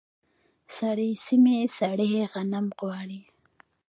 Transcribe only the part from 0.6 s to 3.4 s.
سړې سیمې سړې غنم غواړي.